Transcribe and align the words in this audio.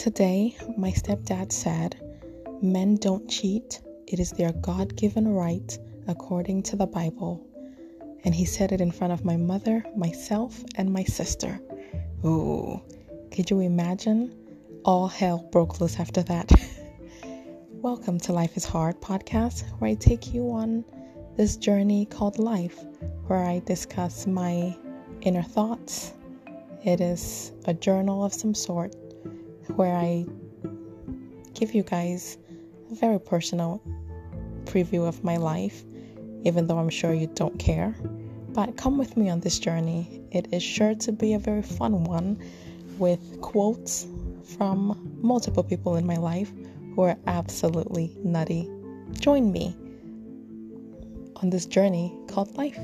Today, 0.00 0.56
my 0.78 0.92
stepdad 0.92 1.52
said, 1.52 1.94
Men 2.62 2.96
don't 2.96 3.28
cheat, 3.28 3.82
it 4.06 4.18
is 4.18 4.30
their 4.30 4.52
God 4.52 4.96
given 4.96 5.28
right 5.28 5.78
according 6.08 6.62
to 6.62 6.76
the 6.76 6.86
Bible. 6.86 7.46
And 8.24 8.34
he 8.34 8.46
said 8.46 8.72
it 8.72 8.80
in 8.80 8.92
front 8.92 9.12
of 9.12 9.26
my 9.26 9.36
mother, 9.36 9.84
myself, 9.94 10.64
and 10.76 10.90
my 10.90 11.04
sister. 11.04 11.60
Ooh, 12.24 12.80
could 13.30 13.50
you 13.50 13.60
imagine? 13.60 14.34
All 14.86 15.06
hell 15.06 15.46
broke 15.52 15.82
loose 15.82 16.00
after 16.00 16.22
that. 16.22 16.50
Welcome 17.82 18.18
to 18.20 18.32
Life 18.32 18.56
is 18.56 18.64
Hard 18.64 19.02
podcast, 19.02 19.64
where 19.80 19.90
I 19.90 19.94
take 19.96 20.32
you 20.32 20.50
on 20.50 20.82
this 21.36 21.58
journey 21.58 22.06
called 22.06 22.38
life, 22.38 22.82
where 23.26 23.44
I 23.44 23.58
discuss 23.66 24.26
my 24.26 24.74
inner 25.20 25.42
thoughts. 25.42 26.14
It 26.86 27.02
is 27.02 27.52
a 27.66 27.74
journal 27.74 28.24
of 28.24 28.32
some 28.32 28.54
sort 28.54 28.96
where 29.76 29.94
I 29.94 30.26
give 31.54 31.74
you 31.74 31.82
guys 31.82 32.38
a 32.90 32.94
very 32.94 33.20
personal 33.20 33.82
preview 34.64 35.06
of 35.06 35.24
my 35.24 35.36
life, 35.36 35.84
even 36.44 36.66
though 36.66 36.78
I'm 36.78 36.88
sure 36.88 37.12
you 37.12 37.26
don't 37.26 37.58
care. 37.58 37.94
But 38.50 38.76
come 38.76 38.98
with 38.98 39.16
me 39.16 39.28
on 39.28 39.40
this 39.40 39.58
journey. 39.58 40.22
It 40.32 40.52
is 40.52 40.62
sure 40.62 40.94
to 40.94 41.12
be 41.12 41.34
a 41.34 41.38
very 41.38 41.62
fun 41.62 42.04
one 42.04 42.42
with 42.98 43.40
quotes 43.40 44.06
from 44.56 45.18
multiple 45.22 45.62
people 45.62 45.96
in 45.96 46.06
my 46.06 46.16
life 46.16 46.52
who 46.94 47.02
are 47.02 47.16
absolutely 47.26 48.16
nutty. 48.24 48.68
Join 49.12 49.52
me 49.52 49.76
on 51.36 51.50
this 51.50 51.66
journey 51.66 52.14
called 52.28 52.56
life. 52.56 52.78